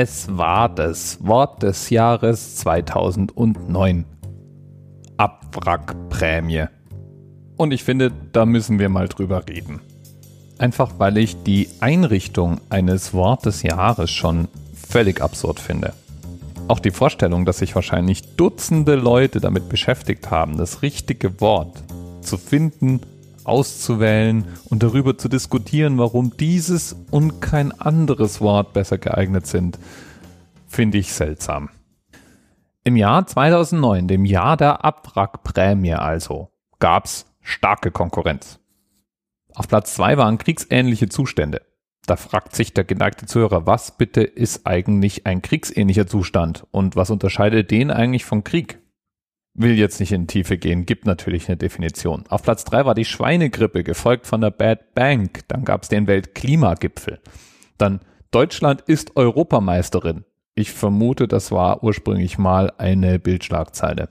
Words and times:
Es 0.00 0.28
war 0.30 0.68
das 0.68 1.18
Wort 1.26 1.64
des 1.64 1.90
Jahres 1.90 2.54
2009. 2.54 4.04
Abwrackprämie. 5.16 6.66
Und 7.56 7.72
ich 7.72 7.82
finde, 7.82 8.12
da 8.30 8.46
müssen 8.46 8.78
wir 8.78 8.90
mal 8.90 9.08
drüber 9.08 9.48
reden. 9.48 9.80
Einfach 10.56 10.92
weil 10.98 11.18
ich 11.18 11.42
die 11.42 11.68
Einrichtung 11.80 12.60
eines 12.70 13.12
Wort 13.12 13.44
des 13.44 13.64
Jahres 13.64 14.12
schon 14.12 14.46
völlig 14.72 15.20
absurd 15.20 15.58
finde. 15.58 15.94
Auch 16.68 16.78
die 16.78 16.92
Vorstellung, 16.92 17.44
dass 17.44 17.58
sich 17.58 17.74
wahrscheinlich 17.74 18.36
Dutzende 18.36 18.94
Leute 18.94 19.40
damit 19.40 19.68
beschäftigt 19.68 20.30
haben, 20.30 20.58
das 20.58 20.82
richtige 20.82 21.40
Wort 21.40 21.82
zu 22.20 22.38
finden, 22.38 23.00
auszuwählen 23.48 24.44
und 24.68 24.82
darüber 24.82 25.18
zu 25.18 25.28
diskutieren, 25.28 25.98
warum 25.98 26.36
dieses 26.36 26.96
und 27.10 27.40
kein 27.40 27.72
anderes 27.72 28.40
Wort 28.40 28.72
besser 28.72 28.98
geeignet 28.98 29.46
sind, 29.46 29.78
finde 30.66 30.98
ich 30.98 31.12
seltsam. 31.12 31.70
Im 32.84 32.96
Jahr 32.96 33.26
2009, 33.26 34.08
dem 34.08 34.24
Jahr 34.24 34.56
der 34.56 34.84
Abwrackprämie 34.84 35.94
also, 35.94 36.50
gab's 36.78 37.26
starke 37.40 37.90
Konkurrenz. 37.90 38.60
Auf 39.54 39.68
Platz 39.68 39.94
zwei 39.94 40.16
waren 40.16 40.38
kriegsähnliche 40.38 41.08
Zustände. 41.08 41.62
Da 42.06 42.16
fragt 42.16 42.54
sich 42.54 42.72
der 42.72 42.84
geneigte 42.84 43.26
Zuhörer, 43.26 43.66
was 43.66 43.96
bitte 43.98 44.22
ist 44.22 44.66
eigentlich 44.66 45.26
ein 45.26 45.42
kriegsähnlicher 45.42 46.06
Zustand 46.06 46.66
und 46.70 46.96
was 46.96 47.10
unterscheidet 47.10 47.70
den 47.70 47.90
eigentlich 47.90 48.24
von 48.24 48.44
Krieg? 48.44 48.78
Will 49.60 49.76
jetzt 49.76 49.98
nicht 49.98 50.12
in 50.12 50.28
Tiefe 50.28 50.56
gehen, 50.56 50.86
gibt 50.86 51.04
natürlich 51.04 51.48
eine 51.48 51.56
Definition. 51.56 52.22
Auf 52.28 52.44
Platz 52.44 52.64
drei 52.64 52.86
war 52.86 52.94
die 52.94 53.04
Schweinegrippe, 53.04 53.82
gefolgt 53.82 54.28
von 54.28 54.40
der 54.40 54.52
Bad 54.52 54.94
Bank. 54.94 55.40
Dann 55.48 55.64
gab 55.64 55.82
es 55.82 55.88
den 55.88 56.06
Weltklimagipfel. 56.06 57.18
Dann 57.76 57.98
Deutschland 58.30 58.82
ist 58.82 59.16
Europameisterin. 59.16 60.24
Ich 60.54 60.70
vermute, 60.70 61.26
das 61.26 61.50
war 61.50 61.82
ursprünglich 61.82 62.38
mal 62.38 62.72
eine 62.78 63.18
Bildschlagzeile. 63.18 64.10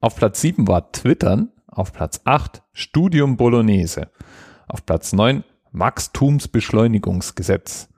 Auf 0.00 0.16
Platz 0.16 0.42
sieben 0.42 0.68
war 0.68 0.92
Twittern. 0.92 1.52
Auf 1.66 1.94
Platz 1.94 2.20
acht 2.24 2.62
Studium 2.74 3.38
Bolognese. 3.38 4.10
Auf 4.68 4.84
Platz 4.84 5.14
neun 5.14 5.42
Wachstumsbeschleunigungsgesetz. 5.72 7.88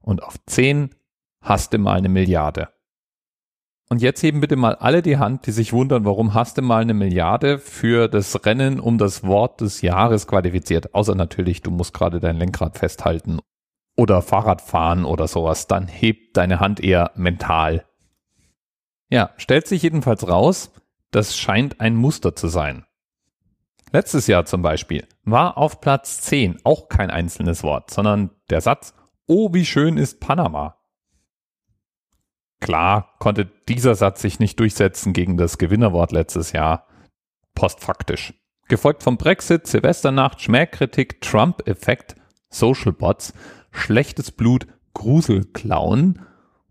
Und 0.00 0.22
auf 0.22 0.36
10 0.46 0.94
hasste 1.42 1.76
mal 1.76 1.98
eine 1.98 2.08
Milliarde. 2.08 2.70
Und 3.88 4.02
jetzt 4.02 4.22
heben 4.22 4.40
bitte 4.40 4.56
mal 4.56 4.74
alle 4.74 5.00
die 5.00 5.18
Hand, 5.18 5.46
die 5.46 5.52
sich 5.52 5.72
wundern, 5.72 6.04
warum 6.04 6.34
hasste 6.34 6.60
mal 6.60 6.82
eine 6.82 6.94
Milliarde 6.94 7.58
für 7.58 8.08
das 8.08 8.44
Rennen 8.44 8.80
um 8.80 8.98
das 8.98 9.22
Wort 9.22 9.60
des 9.60 9.80
Jahres 9.80 10.26
qualifiziert. 10.26 10.94
Außer 10.94 11.14
natürlich, 11.14 11.62
du 11.62 11.70
musst 11.70 11.94
gerade 11.94 12.18
dein 12.18 12.36
Lenkrad 12.36 12.78
festhalten 12.78 13.38
oder 13.96 14.22
Fahrrad 14.22 14.60
fahren 14.60 15.04
oder 15.04 15.28
sowas. 15.28 15.68
Dann 15.68 15.86
hebt 15.86 16.36
deine 16.36 16.58
Hand 16.58 16.80
eher 16.80 17.12
mental. 17.14 17.86
Ja, 19.08 19.30
stellt 19.36 19.68
sich 19.68 19.82
jedenfalls 19.82 20.26
raus, 20.26 20.72
das 21.12 21.36
scheint 21.36 21.80
ein 21.80 21.94
Muster 21.94 22.34
zu 22.34 22.48
sein. 22.48 22.84
Letztes 23.92 24.26
Jahr 24.26 24.44
zum 24.46 24.62
Beispiel 24.62 25.06
war 25.22 25.56
auf 25.56 25.80
Platz 25.80 26.20
10 26.22 26.58
auch 26.64 26.88
kein 26.88 27.10
einzelnes 27.10 27.62
Wort, 27.62 27.90
sondern 27.90 28.30
der 28.50 28.60
Satz, 28.60 28.94
oh, 29.28 29.54
wie 29.54 29.64
schön 29.64 29.96
ist 29.96 30.20
Panama. 30.20 30.75
Klar 32.66 33.14
konnte 33.20 33.46
dieser 33.68 33.94
Satz 33.94 34.20
sich 34.20 34.40
nicht 34.40 34.58
durchsetzen 34.58 35.12
gegen 35.12 35.36
das 35.36 35.56
Gewinnerwort 35.56 36.10
letztes 36.10 36.50
Jahr. 36.50 36.88
Postfaktisch. 37.54 38.34
Gefolgt 38.66 39.04
vom 39.04 39.18
Brexit, 39.18 39.68
Silvesternacht, 39.68 40.42
Schmähkritik, 40.42 41.20
Trump-Effekt, 41.20 42.16
Social 42.48 42.90
Bots, 42.90 43.34
schlechtes 43.70 44.32
Blut, 44.32 44.66
Gruselklauen 44.94 46.22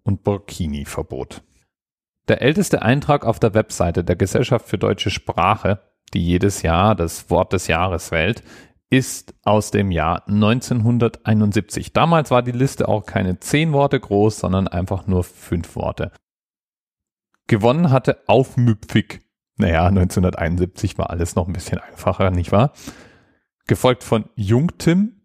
und 0.03 0.25
Burkini-Verbot. 0.25 1.43
Der 2.27 2.41
älteste 2.41 2.81
Eintrag 2.81 3.25
auf 3.25 3.39
der 3.39 3.53
Webseite 3.53 4.03
der 4.03 4.17
Gesellschaft 4.17 4.67
für 4.67 4.77
deutsche 4.77 5.11
Sprache 5.11 5.79
die 6.13 6.25
jedes 6.25 6.61
Jahr 6.61 6.93
das 6.95 7.29
Wort 7.29 7.53
des 7.53 7.67
Jahres 7.67 8.11
wählt, 8.11 8.43
ist 8.89 9.33
aus 9.43 9.71
dem 9.71 9.91
Jahr 9.91 10.27
1971. 10.27 11.93
Damals 11.93 12.31
war 12.31 12.43
die 12.43 12.51
Liste 12.51 12.87
auch 12.87 13.05
keine 13.05 13.39
zehn 13.39 13.73
Worte 13.73 13.99
groß, 13.99 14.39
sondern 14.39 14.67
einfach 14.67 15.07
nur 15.07 15.23
fünf 15.23 15.75
Worte. 15.75 16.11
Gewonnen 17.47 17.91
hatte 17.91 18.19
Aufmüpfig. 18.27 19.21
Naja, 19.57 19.85
1971 19.87 20.97
war 20.97 21.09
alles 21.09 21.35
noch 21.35 21.47
ein 21.47 21.53
bisschen 21.53 21.79
einfacher, 21.79 22.31
nicht 22.31 22.51
wahr? 22.51 22.73
Gefolgt 23.67 24.03
von 24.03 24.25
Jungtim. 24.35 25.21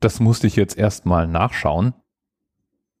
Das 0.00 0.20
musste 0.20 0.46
ich 0.46 0.56
jetzt 0.56 0.76
erstmal 0.76 1.26
nachschauen. 1.26 1.94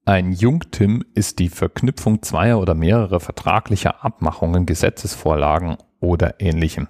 Ein 0.04 0.32
Jungtim 0.32 1.02
ist 1.14 1.38
die 1.38 1.48
Verknüpfung 1.48 2.22
zweier 2.22 2.60
oder 2.60 2.74
mehrerer 2.74 3.20
vertraglicher 3.20 4.04
Abmachungen, 4.04 4.66
Gesetzesvorlagen 4.66 5.78
oder 6.00 6.40
ähnlichem. 6.40 6.88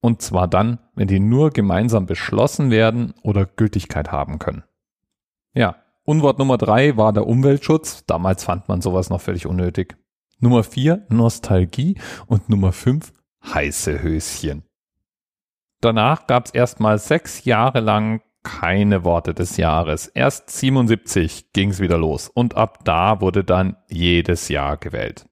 Und 0.00 0.22
zwar 0.22 0.48
dann, 0.48 0.78
wenn 0.94 1.08
die 1.08 1.20
nur 1.20 1.50
gemeinsam 1.50 2.06
beschlossen 2.06 2.70
werden 2.70 3.14
oder 3.22 3.46
Gültigkeit 3.46 4.12
haben 4.12 4.38
können. 4.38 4.64
Ja, 5.54 5.76
Unwort 6.04 6.38
Nummer 6.38 6.56
drei 6.56 6.96
war 6.96 7.12
der 7.12 7.26
Umweltschutz. 7.26 8.06
Damals 8.06 8.44
fand 8.44 8.68
man 8.68 8.80
sowas 8.80 9.10
noch 9.10 9.20
völlig 9.20 9.46
unnötig. 9.46 9.96
Nummer 10.40 10.62
vier 10.62 11.04
Nostalgie 11.08 11.98
und 12.26 12.48
Nummer 12.48 12.72
fünf 12.72 13.12
heiße 13.44 14.02
Höschen. 14.02 14.62
Danach 15.80 16.26
gab 16.26 16.46
es 16.46 16.52
erstmal 16.52 16.98
sechs 16.98 17.44
Jahre 17.44 17.80
lang 17.80 18.22
keine 18.42 19.04
Worte 19.04 19.34
des 19.34 19.56
Jahres. 19.56 20.06
Erst 20.06 20.50
77 20.50 21.52
ging 21.52 21.70
es 21.70 21.80
wieder 21.80 21.98
los 21.98 22.28
und 22.28 22.56
ab 22.56 22.84
da 22.84 23.20
wurde 23.20 23.44
dann 23.44 23.76
jedes 23.88 24.48
Jahr 24.48 24.76
gewählt. 24.76 25.26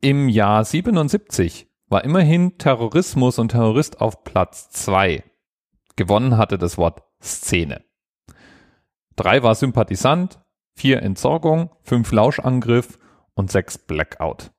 Im 0.00 0.28
Jahr 0.28 0.64
77 0.64 1.69
war 1.90 2.04
immerhin 2.04 2.56
Terrorismus 2.56 3.38
und 3.38 3.50
Terrorist 3.50 4.00
auf 4.00 4.24
Platz 4.24 4.70
zwei. 4.70 5.24
Gewonnen 5.96 6.38
hatte 6.38 6.56
das 6.56 6.78
Wort 6.78 7.02
Szene. 7.20 7.84
Drei 9.16 9.42
war 9.42 9.54
Sympathisant, 9.54 10.40
vier 10.74 11.02
Entsorgung, 11.02 11.70
fünf 11.82 12.10
Lauschangriff 12.12 12.98
und 13.34 13.50
sechs 13.50 13.76
Blackout. 13.76 14.52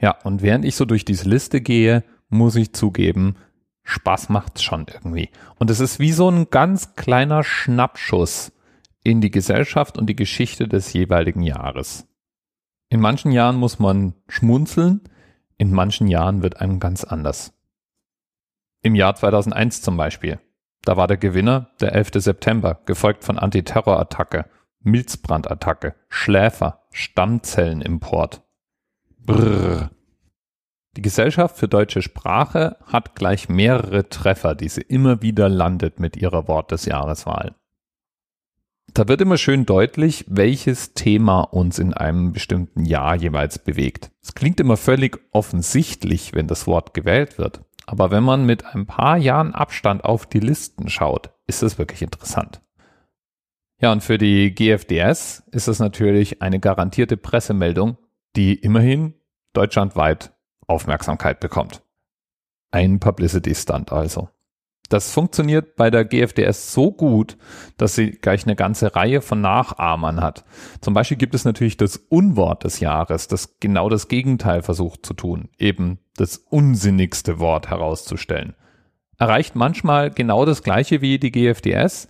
Ja, 0.00 0.18
und 0.24 0.42
während 0.42 0.64
ich 0.64 0.74
so 0.74 0.84
durch 0.84 1.04
diese 1.04 1.28
Liste 1.28 1.60
gehe, 1.60 2.04
muss 2.28 2.56
ich 2.56 2.74
zugeben, 2.74 3.36
Spaß 3.84 4.28
macht's 4.28 4.62
schon 4.62 4.86
irgendwie. 4.92 5.30
Und 5.58 5.70
es 5.70 5.80
ist 5.80 6.00
wie 6.00 6.12
so 6.12 6.28
ein 6.28 6.50
ganz 6.50 6.96
kleiner 6.96 7.44
Schnappschuss 7.44 8.52
in 9.04 9.20
die 9.20 9.30
Gesellschaft 9.30 9.96
und 9.96 10.06
die 10.06 10.16
Geschichte 10.16 10.68
des 10.68 10.92
jeweiligen 10.92 11.42
Jahres. 11.42 12.06
In 12.88 13.00
manchen 13.00 13.32
Jahren 13.32 13.56
muss 13.56 13.78
man 13.78 14.14
schmunzeln, 14.28 15.00
in 15.62 15.72
manchen 15.72 16.08
Jahren 16.08 16.42
wird 16.42 16.60
einem 16.60 16.80
ganz 16.80 17.04
anders. 17.04 17.54
Im 18.82 18.96
Jahr 18.96 19.14
2001 19.14 19.80
zum 19.80 19.96
Beispiel. 19.96 20.40
Da 20.84 20.96
war 20.96 21.06
der 21.06 21.18
Gewinner 21.18 21.70
der 21.80 21.92
11. 21.92 22.14
September, 22.14 22.80
gefolgt 22.84 23.22
von 23.22 23.38
Antiterrorattacke, 23.38 24.46
Milzbrandattacke, 24.80 25.94
Schläfer, 26.08 26.82
Stammzellenimport. 26.90 28.42
Brrr. 29.20 29.92
Die 30.96 31.02
Gesellschaft 31.02 31.56
für 31.56 31.68
deutsche 31.68 32.02
Sprache 32.02 32.76
hat 32.84 33.14
gleich 33.14 33.48
mehrere 33.48 34.08
Treffer, 34.08 34.56
die 34.56 34.68
sie 34.68 34.82
immer 34.82 35.22
wieder 35.22 35.48
landet 35.48 36.00
mit 36.00 36.16
ihrer 36.16 36.48
Wort 36.48 36.72
des 36.72 36.86
Jahreswahl. 36.86 37.54
Da 38.94 39.08
wird 39.08 39.20
immer 39.20 39.38
schön 39.38 39.64
deutlich, 39.64 40.24
welches 40.28 40.92
Thema 40.92 41.42
uns 41.42 41.78
in 41.78 41.94
einem 41.94 42.32
bestimmten 42.32 42.84
Jahr 42.84 43.14
jeweils 43.16 43.58
bewegt. 43.58 44.10
Es 44.22 44.34
klingt 44.34 44.60
immer 44.60 44.76
völlig 44.76 45.18
offensichtlich, 45.30 46.34
wenn 46.34 46.46
das 46.46 46.66
Wort 46.66 46.92
gewählt 46.92 47.38
wird. 47.38 47.62
Aber 47.86 48.10
wenn 48.10 48.22
man 48.22 48.44
mit 48.44 48.66
ein 48.66 48.86
paar 48.86 49.16
Jahren 49.16 49.54
Abstand 49.54 50.04
auf 50.04 50.26
die 50.26 50.40
Listen 50.40 50.88
schaut, 50.88 51.30
ist 51.46 51.62
es 51.62 51.78
wirklich 51.78 52.02
interessant. 52.02 52.60
Ja, 53.80 53.90
und 53.90 54.02
für 54.02 54.18
die 54.18 54.54
GFDS 54.54 55.42
ist 55.50 55.68
es 55.68 55.78
natürlich 55.80 56.40
eine 56.40 56.60
garantierte 56.60 57.16
Pressemeldung, 57.16 57.96
die 58.36 58.54
immerhin 58.54 59.14
deutschlandweit 59.54 60.32
Aufmerksamkeit 60.66 61.40
bekommt. 61.40 61.82
Ein 62.70 63.00
Publicity-Stunt 63.00 63.90
also. 63.90 64.28
Das 64.92 65.10
funktioniert 65.10 65.76
bei 65.76 65.90
der 65.90 66.04
GFDS 66.04 66.74
so 66.74 66.92
gut, 66.92 67.38
dass 67.78 67.94
sie 67.94 68.10
gleich 68.10 68.44
eine 68.44 68.56
ganze 68.56 68.94
Reihe 68.94 69.22
von 69.22 69.40
Nachahmern 69.40 70.20
hat. 70.20 70.44
Zum 70.82 70.92
Beispiel 70.92 71.16
gibt 71.16 71.34
es 71.34 71.46
natürlich 71.46 71.78
das 71.78 71.96
Unwort 71.96 72.64
des 72.64 72.78
Jahres, 72.78 73.26
das 73.26 73.58
genau 73.58 73.88
das 73.88 74.08
Gegenteil 74.08 74.60
versucht 74.60 75.06
zu 75.06 75.14
tun, 75.14 75.48
eben 75.56 75.98
das 76.16 76.36
unsinnigste 76.36 77.38
Wort 77.38 77.70
herauszustellen. 77.70 78.54
Erreicht 79.16 79.56
manchmal 79.56 80.10
genau 80.10 80.44
das 80.44 80.62
gleiche 80.62 81.00
wie 81.00 81.18
die 81.18 81.32
GFDS 81.32 82.08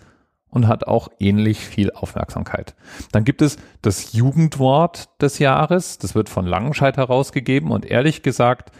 und 0.48 0.66
hat 0.66 0.84
auch 0.88 1.08
ähnlich 1.20 1.60
viel 1.60 1.92
Aufmerksamkeit. 1.92 2.74
Dann 3.12 3.22
gibt 3.22 3.42
es 3.42 3.58
das 3.82 4.12
Jugendwort 4.12 5.08
des 5.22 5.38
Jahres, 5.38 5.98
das 5.98 6.16
wird 6.16 6.28
von 6.28 6.46
Langenscheid 6.46 6.96
herausgegeben 6.96 7.70
und 7.70 7.86
ehrlich 7.86 8.24
gesagt, 8.24 8.72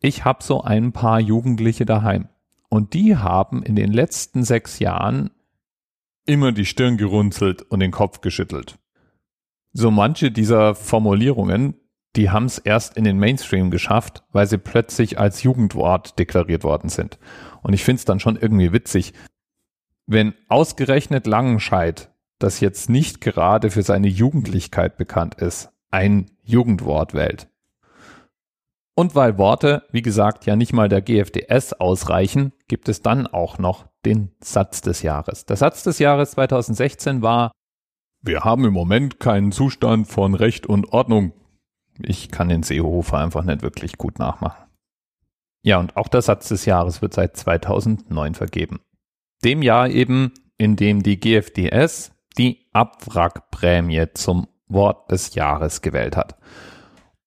ich 0.00 0.24
habe 0.24 0.42
so 0.42 0.62
ein 0.62 0.90
paar 0.90 1.20
Jugendliche 1.20 1.84
daheim. 1.86 2.29
Und 2.70 2.94
die 2.94 3.16
haben 3.16 3.62
in 3.62 3.76
den 3.76 3.92
letzten 3.92 4.44
sechs 4.44 4.78
Jahren 4.78 5.30
immer 6.24 6.52
die 6.52 6.64
Stirn 6.64 6.96
gerunzelt 6.96 7.62
und 7.62 7.80
den 7.80 7.90
Kopf 7.90 8.20
geschüttelt. 8.20 8.78
So 9.72 9.90
manche 9.90 10.30
dieser 10.30 10.76
Formulierungen, 10.76 11.74
die 12.14 12.30
haben 12.30 12.46
es 12.46 12.58
erst 12.58 12.96
in 12.96 13.04
den 13.04 13.18
Mainstream 13.18 13.70
geschafft, 13.70 14.22
weil 14.30 14.46
sie 14.46 14.58
plötzlich 14.58 15.18
als 15.18 15.42
Jugendwort 15.42 16.18
deklariert 16.18 16.62
worden 16.62 16.88
sind. 16.88 17.18
Und 17.62 17.72
ich 17.72 17.84
finde 17.84 17.98
es 17.98 18.04
dann 18.04 18.20
schon 18.20 18.36
irgendwie 18.36 18.72
witzig, 18.72 19.14
wenn 20.06 20.34
ausgerechnet 20.48 21.26
Langenscheid, 21.26 22.10
das 22.38 22.60
jetzt 22.60 22.88
nicht 22.88 23.20
gerade 23.20 23.70
für 23.70 23.82
seine 23.82 24.08
Jugendlichkeit 24.08 24.96
bekannt 24.96 25.34
ist, 25.36 25.70
ein 25.90 26.30
Jugendwort 26.42 27.14
wählt. 27.14 27.49
Und 28.94 29.14
weil 29.14 29.38
Worte, 29.38 29.84
wie 29.92 30.02
gesagt, 30.02 30.46
ja 30.46 30.56
nicht 30.56 30.72
mal 30.72 30.88
der 30.88 31.00
GFDS 31.00 31.74
ausreichen, 31.74 32.52
gibt 32.68 32.88
es 32.88 33.02
dann 33.02 33.26
auch 33.26 33.58
noch 33.58 33.86
den 34.04 34.32
Satz 34.42 34.80
des 34.80 35.02
Jahres. 35.02 35.46
Der 35.46 35.56
Satz 35.56 35.82
des 35.82 35.98
Jahres 35.98 36.32
2016 36.32 37.22
war, 37.22 37.52
wir 38.22 38.40
haben 38.40 38.64
im 38.64 38.74
Moment 38.74 39.18
keinen 39.18 39.52
Zustand 39.52 40.08
von 40.08 40.34
Recht 40.34 40.66
und 40.66 40.92
Ordnung. 40.92 41.32
Ich 42.02 42.30
kann 42.30 42.48
den 42.48 42.62
Seehofer 42.62 43.18
einfach 43.18 43.44
nicht 43.44 43.62
wirklich 43.62 43.96
gut 43.96 44.18
nachmachen. 44.18 44.66
Ja, 45.62 45.78
und 45.78 45.96
auch 45.96 46.08
der 46.08 46.22
Satz 46.22 46.48
des 46.48 46.64
Jahres 46.64 47.02
wird 47.02 47.14
seit 47.14 47.36
2009 47.36 48.34
vergeben. 48.34 48.80
Dem 49.44 49.62
Jahr 49.62 49.88
eben, 49.88 50.32
in 50.58 50.76
dem 50.76 51.02
die 51.02 51.18
GFDS 51.18 52.12
die 52.36 52.66
Abwrackprämie 52.72 54.06
zum 54.14 54.48
Wort 54.68 55.10
des 55.10 55.34
Jahres 55.34 55.82
gewählt 55.82 56.16
hat. 56.16 56.36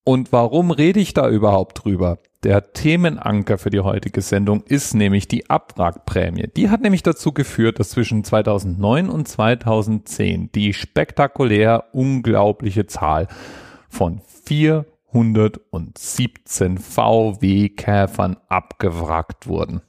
Und 0.04 0.32
warum 0.32 0.70
rede 0.70 1.00
ich 1.00 1.14
da 1.14 1.30
überhaupt 1.30 1.84
drüber? 1.84 2.18
Der 2.42 2.74
Themenanker 2.74 3.56
für 3.56 3.70
die 3.70 3.80
heutige 3.80 4.20
Sendung 4.20 4.62
ist 4.64 4.94
nämlich 4.94 5.28
die 5.28 5.48
Abwrackprämie. 5.48 6.50
Die 6.54 6.68
hat 6.68 6.82
nämlich 6.82 7.02
dazu 7.02 7.32
geführt, 7.32 7.80
dass 7.80 7.88
zwischen 7.88 8.22
2009 8.22 9.08
und 9.08 9.26
2010 9.26 10.52
die 10.52 10.74
spektakulär 10.74 11.86
unglaubliche 11.94 12.86
Zahl 12.86 13.28
von 13.88 14.20
417 14.44 16.76
VW-Käfern 16.76 18.36
abgewrackt 18.48 19.46
wurden. 19.46 19.80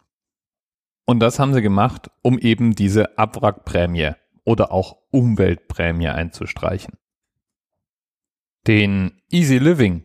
Und 1.05 1.19
das 1.19 1.39
haben 1.39 1.53
sie 1.53 1.61
gemacht, 1.61 2.09
um 2.21 2.39
eben 2.39 2.73
diese 2.73 3.17
Abwrackprämie 3.17 4.11
oder 4.45 4.71
auch 4.71 4.95
Umweltprämie 5.11 6.07
einzustreichen. 6.07 6.97
Den 8.65 9.21
Easy 9.29 9.57
Living 9.57 10.04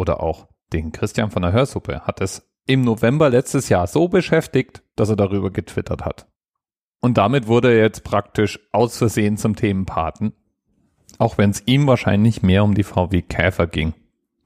oder 0.00 0.22
auch 0.22 0.48
den 0.72 0.92
Christian 0.92 1.30
von 1.30 1.42
der 1.42 1.52
Hörsuppe 1.52 2.00
hat 2.00 2.20
es 2.22 2.50
im 2.66 2.82
November 2.82 3.28
letztes 3.28 3.68
Jahr 3.68 3.86
so 3.86 4.08
beschäftigt, 4.08 4.82
dass 4.96 5.10
er 5.10 5.16
darüber 5.16 5.50
getwittert 5.50 6.04
hat. 6.04 6.26
Und 7.00 7.18
damit 7.18 7.46
wurde 7.46 7.72
er 7.72 7.82
jetzt 7.82 8.02
praktisch 8.02 8.58
aus 8.72 8.96
Versehen 8.96 9.36
zum 9.36 9.56
Themenpaten, 9.56 10.32
auch 11.18 11.36
wenn 11.36 11.50
es 11.50 11.62
ihm 11.66 11.86
wahrscheinlich 11.86 12.42
mehr 12.42 12.64
um 12.64 12.74
die 12.74 12.82
VW 12.82 13.22
Käfer 13.22 13.66
ging 13.66 13.92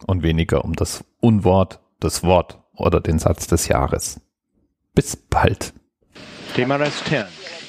und 0.07 0.23
weniger 0.23 0.65
um 0.65 0.75
das 0.75 1.05
Unwort, 1.21 1.81
das 2.01 2.25
Wort 2.25 2.61
oder 2.75 3.01
den 3.01 3.19
Satz 3.19 3.47
des 3.47 3.69
Jahres. 3.69 4.21
Bis 4.95 5.17
bald. 5.17 5.73
Thema 6.55 6.77
Rest 6.77 7.05
10, 7.07 7.25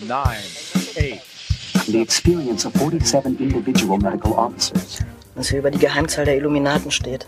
9, 0.08 0.18
8. 0.18 1.86
The 1.88 2.02
experience 2.02 2.66
of 2.66 2.74
47 2.74 3.40
individual 3.40 4.00
medical 4.00 4.34
officers. 4.34 5.04
Was 5.36 5.50
hier 5.50 5.60
über 5.60 5.70
die 5.70 5.80
Geheimzahl 5.80 6.26
der 6.26 6.38
Illuminaten 6.38 6.90
steht. 6.90 7.28